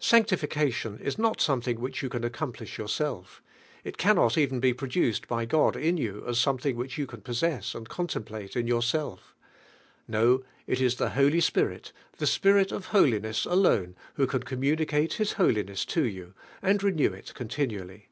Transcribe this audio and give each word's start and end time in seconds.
Saiii'iiiicaf 0.00 0.82
ion 0.86 0.98
is 1.00 1.18
not 1.18 1.38
something 1.38 1.78
which 1.78 2.02
you 2.02 2.08
can 2.08 2.24
accomplish 2.24 2.78
yourself, 2.78 3.42
ii 3.84 3.92
< 3.92 3.98
annof 4.08 4.38
even 4.38 4.60
be 4.60 4.72
produced 4.72 5.28
by 5.28 5.44
find 5.44 5.76
in 5.76 5.98
you 5.98 6.24
as 6.26 6.38
some 6.38 6.56
thins; 6.56 6.74
which 6.74 6.96
you 6.96 7.06
m 7.12 7.20
possess 7.20 7.74
ami 7.74 7.84
content 7.84 8.24
plate 8.24 8.56
in 8.56 8.66
yourself. 8.66 9.36
No, 10.08 10.42
it 10.66 10.80
is 10.80 10.94
the 10.94 11.10
Holy 11.10 11.40
Spir 11.42 11.70
it, 11.70 11.92
this 12.16 12.30
Spirit 12.30 12.72
of 12.72 12.86
holiness 12.86 13.44
alone 13.44 13.94
who 14.14 14.24
ran 14.24 14.42
communicate 14.44 15.12
His 15.18 15.34
holiness 15.34 15.84
to 15.84 16.02
yon 16.04 16.32
and 16.62 16.82
re 16.82 16.90
new 16.90 17.12
it 17.12 17.34
continually. 17.34 18.08